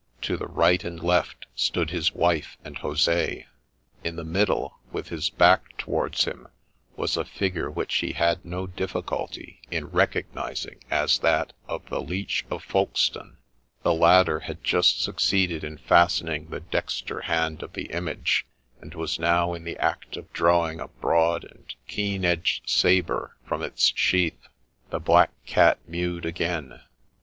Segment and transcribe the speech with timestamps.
[0.23, 3.45] To the right and left stood his wife and Jose;
[4.03, 6.47] in the middle, with his back towarfls him,
[6.95, 12.43] was a figure which he had no difficulty in recognizing as that of the Leech
[12.49, 13.37] of Folkestone.
[13.83, 18.47] The latter had just succeeded in fastening the dexter hand of the image,
[18.79, 23.61] and was now in the act of drawing a broad and keen edged sabre from
[23.61, 24.47] its sheath.
[24.89, 26.81] The Black Cat mewed again.